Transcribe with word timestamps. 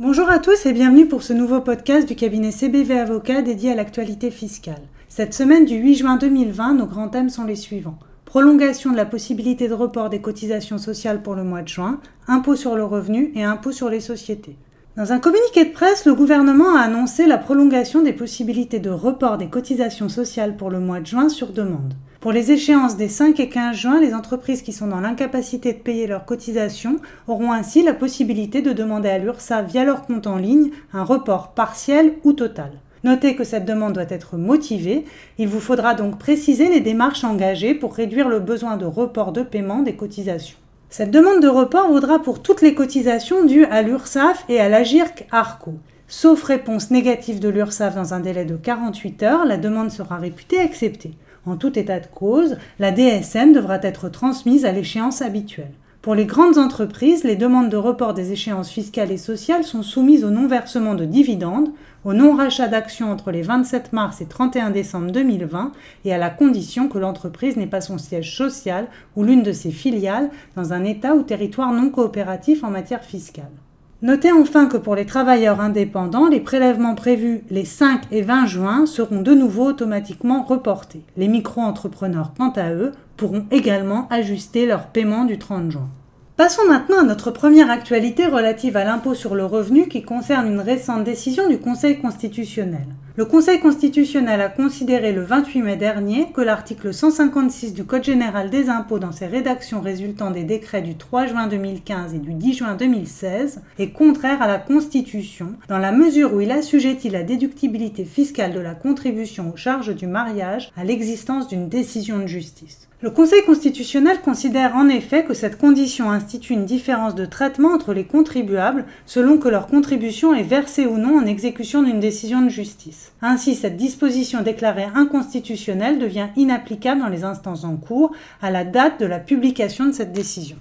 Bonjour 0.00 0.30
à 0.30 0.38
tous 0.38 0.64
et 0.64 0.72
bienvenue 0.72 1.08
pour 1.08 1.24
ce 1.24 1.32
nouveau 1.32 1.60
podcast 1.60 2.06
du 2.06 2.14
cabinet 2.14 2.52
CBV 2.52 3.00
Avocat 3.00 3.42
dédié 3.42 3.72
à 3.72 3.74
l'actualité 3.74 4.30
fiscale. 4.30 4.82
Cette 5.08 5.34
semaine 5.34 5.64
du 5.64 5.74
8 5.74 5.96
juin 5.96 6.16
2020, 6.16 6.74
nos 6.74 6.86
grands 6.86 7.08
thèmes 7.08 7.30
sont 7.30 7.42
les 7.42 7.56
suivants. 7.56 7.98
Prolongation 8.24 8.92
de 8.92 8.96
la 8.96 9.06
possibilité 9.06 9.66
de 9.66 9.74
report 9.74 10.08
des 10.08 10.20
cotisations 10.20 10.78
sociales 10.78 11.20
pour 11.20 11.34
le 11.34 11.42
mois 11.42 11.62
de 11.62 11.68
juin, 11.68 11.98
impôt 12.28 12.54
sur 12.54 12.76
le 12.76 12.84
revenu 12.84 13.32
et 13.34 13.42
impôt 13.42 13.72
sur 13.72 13.88
les 13.88 13.98
sociétés. 13.98 14.56
Dans 14.96 15.12
un 15.12 15.18
communiqué 15.18 15.64
de 15.64 15.72
presse, 15.72 16.06
le 16.06 16.14
gouvernement 16.14 16.76
a 16.76 16.82
annoncé 16.82 17.26
la 17.26 17.36
prolongation 17.36 18.00
des 18.00 18.12
possibilités 18.12 18.78
de 18.78 18.90
report 18.90 19.36
des 19.36 19.48
cotisations 19.48 20.08
sociales 20.08 20.56
pour 20.56 20.70
le 20.70 20.78
mois 20.78 21.00
de 21.00 21.06
juin 21.06 21.28
sur 21.28 21.52
demande. 21.52 21.94
Pour 22.20 22.32
les 22.32 22.50
échéances 22.50 22.96
des 22.96 23.06
5 23.06 23.38
et 23.38 23.48
15 23.48 23.76
juin, 23.76 24.00
les 24.00 24.12
entreprises 24.12 24.62
qui 24.62 24.72
sont 24.72 24.88
dans 24.88 24.98
l'incapacité 24.98 25.72
de 25.72 25.78
payer 25.78 26.08
leurs 26.08 26.24
cotisations 26.24 26.96
auront 27.28 27.52
ainsi 27.52 27.84
la 27.84 27.94
possibilité 27.94 28.60
de 28.60 28.72
demander 28.72 29.08
à 29.08 29.18
l'URSSA 29.18 29.62
via 29.62 29.84
leur 29.84 30.02
compte 30.02 30.26
en 30.26 30.36
ligne 30.36 30.72
un 30.92 31.04
report 31.04 31.52
partiel 31.52 32.14
ou 32.24 32.32
total. 32.32 32.72
Notez 33.04 33.36
que 33.36 33.44
cette 33.44 33.66
demande 33.66 33.92
doit 33.92 34.02
être 34.08 34.36
motivée. 34.36 35.04
Il 35.38 35.46
vous 35.46 35.60
faudra 35.60 35.94
donc 35.94 36.18
préciser 36.18 36.68
les 36.68 36.80
démarches 36.80 37.22
engagées 37.22 37.76
pour 37.76 37.94
réduire 37.94 38.28
le 38.28 38.40
besoin 38.40 38.76
de 38.76 38.84
report 38.84 39.30
de 39.30 39.42
paiement 39.42 39.82
des 39.82 39.94
cotisations. 39.94 40.58
Cette 40.90 41.12
demande 41.12 41.40
de 41.40 41.46
report 41.46 41.88
vaudra 41.88 42.18
pour 42.18 42.42
toutes 42.42 42.62
les 42.62 42.74
cotisations 42.74 43.44
dues 43.44 43.66
à 43.66 43.82
l'URSSAF 43.82 44.44
et 44.48 44.58
à 44.58 44.68
l'AGIRC 44.68 45.28
ARCO. 45.30 45.74
Sauf 46.08 46.42
réponse 46.42 46.90
négative 46.90 47.38
de 47.38 47.48
l'URSSAF 47.48 47.94
dans 47.94 48.12
un 48.12 48.18
délai 48.18 48.44
de 48.44 48.56
48 48.56 49.22
heures, 49.22 49.44
la 49.44 49.56
demande 49.56 49.92
sera 49.92 50.16
réputée 50.16 50.58
acceptée. 50.58 51.12
En 51.48 51.56
tout 51.56 51.78
état 51.78 51.98
de 51.98 52.06
cause, 52.06 52.58
la 52.78 52.92
DSN 52.92 53.54
devra 53.54 53.78
être 53.80 54.10
transmise 54.10 54.66
à 54.66 54.72
l'échéance 54.72 55.22
habituelle. 55.22 55.72
Pour 56.02 56.14
les 56.14 56.26
grandes 56.26 56.58
entreprises, 56.58 57.24
les 57.24 57.36
demandes 57.36 57.70
de 57.70 57.76
report 57.78 58.12
des 58.12 58.32
échéances 58.32 58.68
fiscales 58.68 59.10
et 59.10 59.16
sociales 59.16 59.64
sont 59.64 59.82
soumises 59.82 60.24
au 60.24 60.30
non-versement 60.30 60.94
de 60.94 61.06
dividendes, 61.06 61.70
au 62.04 62.12
non-rachat 62.12 62.68
d'actions 62.68 63.10
entre 63.10 63.30
les 63.30 63.40
27 63.40 63.94
mars 63.94 64.20
et 64.20 64.26
31 64.26 64.68
décembre 64.68 65.10
2020 65.10 65.72
et 66.04 66.12
à 66.12 66.18
la 66.18 66.28
condition 66.28 66.86
que 66.86 66.98
l'entreprise 66.98 67.56
n'ait 67.56 67.66
pas 67.66 67.80
son 67.80 67.96
siège 67.96 68.36
social 68.36 68.86
ou 69.16 69.24
l'une 69.24 69.42
de 69.42 69.52
ses 69.52 69.70
filiales 69.70 70.28
dans 70.54 70.74
un 70.74 70.84
État 70.84 71.14
ou 71.14 71.22
territoire 71.22 71.72
non 71.72 71.88
coopératif 71.88 72.62
en 72.62 72.70
matière 72.70 73.04
fiscale. 73.04 73.52
Notez 74.00 74.30
enfin 74.30 74.66
que 74.66 74.76
pour 74.76 74.94
les 74.94 75.06
travailleurs 75.06 75.60
indépendants, 75.60 76.28
les 76.28 76.38
prélèvements 76.38 76.94
prévus 76.94 77.42
les 77.50 77.64
5 77.64 78.02
et 78.12 78.22
20 78.22 78.46
juin 78.46 78.86
seront 78.86 79.22
de 79.22 79.34
nouveau 79.34 79.64
automatiquement 79.64 80.44
reportés. 80.44 81.02
Les 81.16 81.26
micro-entrepreneurs, 81.26 82.32
quant 82.38 82.52
à 82.54 82.70
eux, 82.72 82.92
pourront 83.16 83.46
également 83.50 84.06
ajuster 84.10 84.66
leur 84.66 84.86
paiement 84.86 85.24
du 85.24 85.36
30 85.36 85.72
juin. 85.72 85.88
Passons 86.36 86.62
maintenant 86.68 87.00
à 87.00 87.04
notre 87.04 87.32
première 87.32 87.72
actualité 87.72 88.26
relative 88.26 88.76
à 88.76 88.84
l'impôt 88.84 89.14
sur 89.14 89.34
le 89.34 89.44
revenu 89.44 89.88
qui 89.88 90.02
concerne 90.02 90.46
une 90.46 90.60
récente 90.60 91.02
décision 91.02 91.48
du 91.48 91.58
Conseil 91.58 92.00
constitutionnel. 92.00 92.86
Le 93.18 93.24
Conseil 93.24 93.58
constitutionnel 93.58 94.40
a 94.40 94.48
considéré 94.48 95.12
le 95.12 95.22
28 95.22 95.62
mai 95.62 95.74
dernier 95.74 96.30
que 96.32 96.40
l'article 96.40 96.94
156 96.94 97.74
du 97.74 97.82
Code 97.82 98.04
général 98.04 98.48
des 98.48 98.68
impôts 98.68 99.00
dans 99.00 99.10
ses 99.10 99.26
rédactions 99.26 99.80
résultant 99.80 100.30
des 100.30 100.44
décrets 100.44 100.82
du 100.82 100.96
3 100.96 101.26
juin 101.26 101.48
2015 101.48 102.14
et 102.14 102.20
du 102.20 102.32
10 102.32 102.54
juin 102.54 102.76
2016 102.76 103.62
est 103.80 103.90
contraire 103.90 104.40
à 104.40 104.46
la 104.46 104.58
Constitution 104.58 105.54
dans 105.68 105.78
la 105.78 105.90
mesure 105.90 106.32
où 106.32 106.40
il 106.40 106.52
assujettit 106.52 107.10
la 107.10 107.24
déductibilité 107.24 108.04
fiscale 108.04 108.52
de 108.52 108.60
la 108.60 108.76
contribution 108.76 109.52
aux 109.52 109.56
charges 109.56 109.96
du 109.96 110.06
mariage 110.06 110.70
à 110.76 110.84
l'existence 110.84 111.48
d'une 111.48 111.68
décision 111.68 112.20
de 112.20 112.28
justice. 112.28 112.88
Le 113.00 113.10
Conseil 113.12 113.44
constitutionnel 113.44 114.20
considère 114.22 114.74
en 114.74 114.88
effet 114.88 115.22
que 115.22 115.32
cette 115.32 115.56
condition 115.56 116.10
institue 116.10 116.54
une 116.54 116.64
différence 116.64 117.14
de 117.14 117.26
traitement 117.26 117.68
entre 117.68 117.94
les 117.94 118.02
contribuables 118.02 118.86
selon 119.06 119.38
que 119.38 119.48
leur 119.48 119.68
contribution 119.68 120.34
est 120.34 120.42
versée 120.42 120.84
ou 120.84 120.98
non 120.98 121.16
en 121.16 121.24
exécution 121.24 121.84
d'une 121.84 122.00
décision 122.00 122.42
de 122.42 122.48
justice. 122.48 123.12
Ainsi, 123.22 123.54
cette 123.54 123.76
disposition 123.76 124.42
déclarée 124.42 124.88
inconstitutionnelle 124.96 126.00
devient 126.00 126.26
inapplicable 126.34 127.00
dans 127.00 127.08
les 127.08 127.22
instances 127.22 127.62
en 127.62 127.76
cours 127.76 128.10
à 128.42 128.50
la 128.50 128.64
date 128.64 128.98
de 128.98 129.06
la 129.06 129.20
publication 129.20 129.86
de 129.86 129.92
cette 129.92 130.12
décision. 130.12 130.56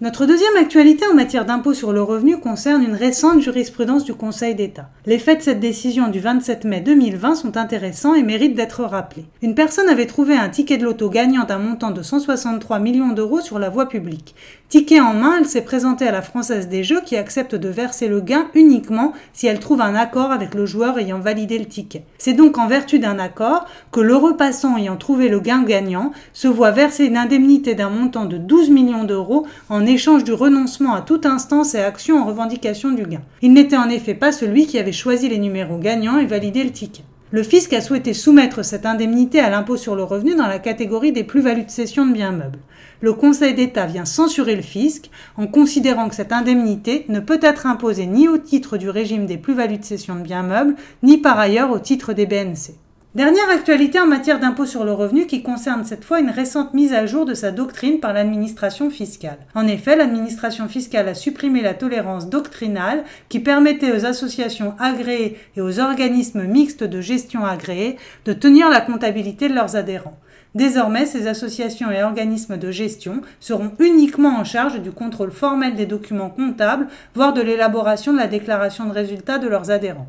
Notre 0.00 0.26
deuxième 0.26 0.56
actualité 0.56 1.04
en 1.10 1.14
matière 1.14 1.44
d'impôt 1.44 1.74
sur 1.74 1.92
le 1.92 2.00
revenu 2.00 2.38
concerne 2.38 2.84
une 2.84 2.94
récente 2.94 3.40
jurisprudence 3.40 4.04
du 4.04 4.14
Conseil 4.14 4.54
d'État. 4.54 4.90
Les 5.06 5.18
faits 5.18 5.38
de 5.38 5.42
cette 5.42 5.58
décision 5.58 6.06
du 6.06 6.20
27 6.20 6.66
mai 6.66 6.80
2020 6.80 7.34
sont 7.34 7.56
intéressants 7.56 8.14
et 8.14 8.22
méritent 8.22 8.54
d'être 8.54 8.84
rappelés. 8.84 9.24
Une 9.42 9.56
personne 9.56 9.88
avait 9.88 10.06
trouvé 10.06 10.36
un 10.36 10.50
ticket 10.50 10.78
de 10.78 10.84
loto 10.84 11.10
gagnant 11.10 11.42
d'un 11.42 11.58
montant 11.58 11.90
de 11.90 12.02
163 12.02 12.78
millions 12.78 13.08
d'euros 13.08 13.40
sur 13.40 13.58
la 13.58 13.70
voie 13.70 13.88
publique. 13.88 14.36
Ticket 14.68 15.00
en 15.00 15.14
main, 15.14 15.38
elle 15.40 15.46
s'est 15.46 15.62
présentée 15.62 16.06
à 16.06 16.12
la 16.12 16.22
Française 16.22 16.68
des 16.68 16.84
Jeux 16.84 17.00
qui 17.04 17.16
accepte 17.16 17.56
de 17.56 17.68
verser 17.68 18.06
le 18.06 18.20
gain 18.20 18.46
uniquement 18.54 19.14
si 19.32 19.48
elle 19.48 19.58
trouve 19.58 19.80
un 19.80 19.96
accord 19.96 20.30
avec 20.30 20.54
le 20.54 20.64
joueur 20.64 20.98
ayant 20.98 21.18
validé 21.18 21.58
le 21.58 21.64
ticket. 21.64 22.04
C'est 22.18 22.34
donc 22.34 22.56
en 22.56 22.68
vertu 22.68 23.00
d'un 23.00 23.18
accord 23.18 23.64
que 23.90 24.00
l'heureux 24.00 24.36
passant 24.36 24.76
ayant 24.76 24.96
trouvé 24.96 25.28
le 25.28 25.40
gain 25.40 25.64
gagnant 25.64 26.12
se 26.34 26.46
voit 26.46 26.70
verser 26.70 27.06
une 27.06 27.16
indemnité 27.16 27.74
d'un 27.74 27.90
montant 27.90 28.26
de 28.26 28.36
12 28.36 28.70
millions 28.70 29.02
d'euros 29.04 29.44
en 29.70 29.87
échange 29.88 30.24
du 30.24 30.32
renoncement 30.32 30.94
à 30.94 31.02
toute 31.02 31.26
instance 31.26 31.74
et 31.74 31.80
action 31.80 32.18
en 32.18 32.26
revendication 32.26 32.92
du 32.92 33.04
gain. 33.04 33.22
Il 33.42 33.52
n'était 33.52 33.76
en 33.76 33.88
effet 33.88 34.14
pas 34.14 34.32
celui 34.32 34.66
qui 34.66 34.78
avait 34.78 34.92
choisi 34.92 35.28
les 35.28 35.38
numéros 35.38 35.78
gagnants 35.78 36.18
et 36.18 36.26
validé 36.26 36.64
le 36.64 36.70
ticket. 36.70 37.02
Le 37.30 37.42
fisc 37.42 37.74
a 37.74 37.82
souhaité 37.82 38.14
soumettre 38.14 38.64
cette 38.64 38.86
indemnité 38.86 39.38
à 39.40 39.50
l'impôt 39.50 39.76
sur 39.76 39.94
le 39.94 40.02
revenu 40.02 40.34
dans 40.34 40.46
la 40.46 40.58
catégorie 40.58 41.12
des 41.12 41.24
plus-values 41.24 41.64
de 41.64 41.70
cession 41.70 42.06
de 42.06 42.12
biens 42.12 42.32
meubles. 42.32 42.60
Le 43.00 43.12
Conseil 43.12 43.52
d'État 43.54 43.84
vient 43.84 44.06
censurer 44.06 44.56
le 44.56 44.62
fisc 44.62 45.10
en 45.36 45.46
considérant 45.46 46.08
que 46.08 46.14
cette 46.14 46.32
indemnité 46.32 47.04
ne 47.08 47.20
peut 47.20 47.38
être 47.42 47.66
imposée 47.66 48.06
ni 48.06 48.28
au 48.28 48.38
titre 48.38 48.78
du 48.78 48.88
régime 48.88 49.26
des 49.26 49.36
plus-values 49.36 49.76
de 49.76 49.84
cession 49.84 50.16
de 50.16 50.22
biens 50.22 50.42
meubles, 50.42 50.74
ni 51.02 51.18
par 51.18 51.38
ailleurs 51.38 51.70
au 51.70 51.78
titre 51.78 52.14
des 52.14 52.24
BNC. 52.24 52.74
Dernière 53.18 53.50
actualité 53.50 53.98
en 53.98 54.06
matière 54.06 54.38
d'impôt 54.38 54.64
sur 54.64 54.84
le 54.84 54.92
revenu 54.92 55.26
qui 55.26 55.42
concerne 55.42 55.84
cette 55.84 56.04
fois 56.04 56.20
une 56.20 56.30
récente 56.30 56.72
mise 56.72 56.92
à 56.92 57.04
jour 57.04 57.24
de 57.24 57.34
sa 57.34 57.50
doctrine 57.50 57.98
par 57.98 58.12
l'administration 58.12 58.90
fiscale. 58.90 59.38
En 59.56 59.66
effet, 59.66 59.96
l'administration 59.96 60.68
fiscale 60.68 61.08
a 61.08 61.14
supprimé 61.14 61.60
la 61.60 61.74
tolérance 61.74 62.28
doctrinale 62.28 63.02
qui 63.28 63.40
permettait 63.40 63.90
aux 63.90 64.06
associations 64.06 64.76
agréées 64.78 65.36
et 65.56 65.60
aux 65.60 65.80
organismes 65.80 66.44
mixtes 66.44 66.84
de 66.84 67.00
gestion 67.00 67.44
agréés 67.44 67.96
de 68.24 68.32
tenir 68.32 68.70
la 68.70 68.80
comptabilité 68.80 69.48
de 69.48 69.54
leurs 69.54 69.74
adhérents. 69.74 70.20
Désormais, 70.54 71.04
ces 71.04 71.26
associations 71.26 71.90
et 71.90 72.04
organismes 72.04 72.56
de 72.56 72.70
gestion 72.70 73.22
seront 73.40 73.72
uniquement 73.80 74.38
en 74.38 74.44
charge 74.44 74.80
du 74.80 74.92
contrôle 74.92 75.32
formel 75.32 75.74
des 75.74 75.86
documents 75.86 76.30
comptables, 76.30 76.86
voire 77.16 77.32
de 77.32 77.42
l'élaboration 77.42 78.12
de 78.12 78.18
la 78.18 78.28
déclaration 78.28 78.86
de 78.86 78.92
résultats 78.92 79.38
de 79.38 79.48
leurs 79.48 79.72
adhérents. 79.72 80.06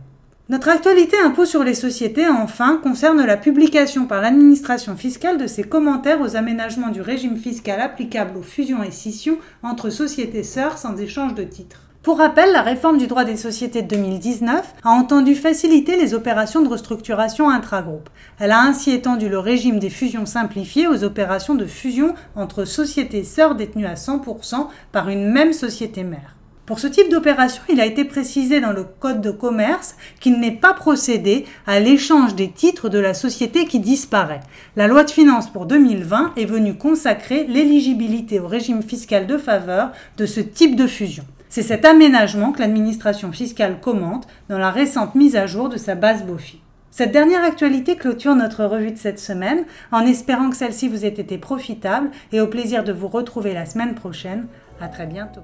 Notre 0.50 0.70
actualité 0.70 1.16
impôt 1.24 1.46
sur 1.46 1.64
les 1.64 1.76
sociétés, 1.76 2.28
enfin, 2.28 2.80
concerne 2.82 3.24
la 3.24 3.38
publication 3.38 4.08
par 4.08 4.20
l'administration 4.20 4.98
fiscale 4.98 5.38
de 5.38 5.46
ses 5.46 5.62
commentaires 5.62 6.22
aux 6.22 6.36
aménagements 6.36 6.90
du 6.90 7.02
régime 7.02 7.38
fiscal 7.38 7.80
applicable 7.80 8.36
aux 8.36 8.42
fusions 8.42 8.82
et 8.82 8.90
scissions 8.90 9.38
entre 9.62 9.92
sociétés 9.92 10.42
sœurs 10.42 10.80
sans 10.80 10.98
échange 10.98 11.36
de 11.36 11.44
titres. 11.44 11.84
Pour 12.02 12.18
rappel, 12.18 12.52
la 12.52 12.64
réforme 12.64 12.98
du 12.98 13.06
droit 13.06 13.26
des 13.26 13.38
sociétés 13.38 13.84
de 13.84 13.90
2019 13.90 14.74
a 14.84 14.90
entendu 14.90 15.36
faciliter 15.36 15.98
les 15.98 16.16
opérations 16.16 16.64
de 16.64 16.70
restructuration 16.70 17.48
intragroupe. 17.48 18.10
Elle 18.40 18.52
a 18.52 18.62
ainsi 18.62 18.90
étendu 18.90 19.30
le 19.30 19.38
régime 19.38 19.78
des 19.78 19.92
fusions 19.92 20.26
simplifiées 20.26 20.88
aux 20.88 21.04
opérations 21.04 21.54
de 21.54 21.68
fusion 21.68 22.16
entre 22.36 22.66
sociétés 22.66 23.24
sœurs 23.24 23.54
détenues 23.54 23.86
à 23.86 23.94
100% 23.94 24.66
par 24.92 25.10
une 25.10 25.30
même 25.30 25.54
société 25.54 26.04
mère. 26.04 26.39
Pour 26.70 26.80
ce 26.80 26.86
type 26.86 27.10
d'opération, 27.10 27.64
il 27.68 27.82
a 27.82 27.88
été 27.88 28.06
précisé 28.06 28.62
dans 28.62 28.74
le 28.74 28.84
Code 28.84 29.22
de 29.22 29.32
commerce 29.32 29.96
qu'il 30.20 30.40
n'est 30.40 30.52
pas 30.52 30.76
procédé 30.76 31.46
à 31.66 31.80
l'échange 31.80 32.36
des 32.36 32.52
titres 32.52 32.90
de 32.90 33.00
la 33.00 33.16
société 33.16 33.66
qui 33.66 33.80
disparaît. 33.80 34.42
La 34.76 34.88
loi 34.88 35.04
de 35.04 35.10
finances 35.10 35.50
pour 35.50 35.66
2020 35.66 36.34
est 36.38 36.46
venue 36.46 36.76
consacrer 36.76 37.46
l'éligibilité 37.46 38.40
au 38.40 38.46
régime 38.46 38.84
fiscal 38.84 39.26
de 39.26 39.40
faveur 39.40 39.94
de 40.18 40.28
ce 40.28 40.42
type 40.42 40.76
de 40.76 40.86
fusion. 40.86 41.24
C'est 41.50 41.64
cet 41.64 41.86
aménagement 41.86 42.52
que 42.52 42.60
l'administration 42.60 43.32
fiscale 43.32 43.80
commente 43.82 44.28
dans 44.48 44.60
la 44.60 44.70
récente 44.70 45.16
mise 45.16 45.36
à 45.36 45.48
jour 45.48 45.70
de 45.70 45.78
sa 45.78 45.96
base 45.96 46.24
BOFI. 46.24 46.60
Cette 46.92 47.12
dernière 47.12 47.44
actualité 47.44 47.96
clôture 47.96 48.36
notre 48.36 48.64
revue 48.64 48.92
de 48.92 48.98
cette 49.00 49.20
semaine 49.20 49.64
en 49.92 50.02
espérant 50.02 50.52
que 50.52 50.56
celle-ci 50.56 50.88
vous 50.88 51.04
ait 51.04 51.08
été 51.08 51.40
profitable 51.40 52.12
et 52.32 52.40
au 52.42 52.46
plaisir 52.46 52.84
de 52.84 52.94
vous 52.94 53.08
retrouver 53.08 53.56
la 53.56 53.66
semaine 53.66 53.96
prochaine. 53.96 54.46
À 54.80 54.88
très 54.88 55.08
bientôt. 55.08 55.42